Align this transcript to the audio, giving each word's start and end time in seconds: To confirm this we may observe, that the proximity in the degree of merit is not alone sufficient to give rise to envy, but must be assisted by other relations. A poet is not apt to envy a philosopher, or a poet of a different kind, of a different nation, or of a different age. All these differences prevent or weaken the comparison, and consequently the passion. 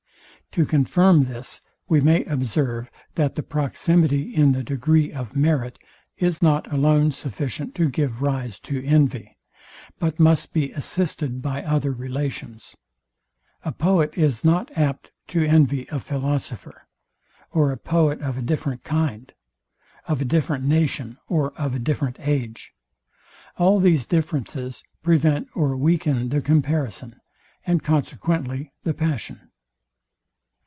To 0.55 0.65
confirm 0.65 1.21
this 1.31 1.61
we 1.87 2.01
may 2.01 2.25
observe, 2.25 2.91
that 3.15 3.35
the 3.35 3.41
proximity 3.41 4.35
in 4.35 4.51
the 4.51 4.63
degree 4.65 5.09
of 5.13 5.33
merit 5.33 5.79
is 6.17 6.41
not 6.41 6.69
alone 6.73 7.13
sufficient 7.13 7.73
to 7.75 7.87
give 7.89 8.21
rise 8.21 8.59
to 8.67 8.85
envy, 8.85 9.37
but 9.97 10.19
must 10.19 10.51
be 10.53 10.73
assisted 10.73 11.41
by 11.41 11.63
other 11.63 11.93
relations. 11.93 12.75
A 13.63 13.71
poet 13.71 14.13
is 14.17 14.43
not 14.43 14.69
apt 14.77 15.13
to 15.27 15.41
envy 15.41 15.87
a 15.89 16.01
philosopher, 16.01 16.85
or 17.51 17.71
a 17.71 17.77
poet 17.77 18.19
of 18.21 18.37
a 18.37 18.41
different 18.41 18.83
kind, 18.83 19.31
of 20.05 20.19
a 20.19 20.25
different 20.25 20.65
nation, 20.65 21.17
or 21.29 21.53
of 21.53 21.75
a 21.75 21.79
different 21.79 22.17
age. 22.19 22.73
All 23.57 23.79
these 23.79 24.05
differences 24.05 24.83
prevent 25.01 25.47
or 25.55 25.77
weaken 25.77 26.27
the 26.27 26.41
comparison, 26.41 27.21
and 27.65 27.81
consequently 27.81 28.73
the 28.83 28.93
passion. 28.93 29.47